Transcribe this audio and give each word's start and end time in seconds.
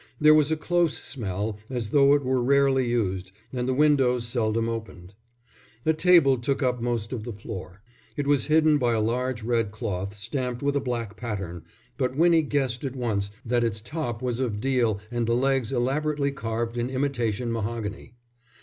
There 0.19 0.33
was 0.33 0.51
a 0.51 0.57
close 0.57 0.97
smell 1.03 1.59
as 1.69 1.91
though 1.91 2.15
it 2.15 2.23
were 2.25 2.41
rarely 2.41 2.89
used 2.89 3.31
and 3.53 3.69
the 3.69 3.73
windows 3.75 4.25
seldom 4.25 4.67
opened. 4.67 5.13
A 5.85 5.93
table 5.93 6.39
took 6.39 6.63
up 6.63 6.81
most 6.81 7.13
of 7.13 7.23
the 7.23 7.31
floor; 7.31 7.83
it 8.17 8.25
was 8.25 8.47
hidden 8.47 8.79
by 8.79 8.93
a 8.93 8.99
large 8.99 9.43
red 9.43 9.69
cloth, 9.69 10.17
stamped 10.17 10.63
with 10.63 10.75
a 10.75 10.79
black 10.79 11.15
pattern, 11.17 11.65
but 11.99 12.15
Winnie 12.17 12.41
guessed 12.41 12.83
at 12.83 12.95
once 12.95 13.29
that 13.45 13.63
its 13.63 13.79
top 13.79 14.23
was 14.23 14.39
of 14.39 14.59
deal 14.59 14.99
and 15.11 15.27
the 15.27 15.35
legs 15.35 15.71
elaborately 15.71 16.31
carved 16.31 16.79
in 16.79 16.89
imitation 16.89 17.51
mahogany. 17.51 18.15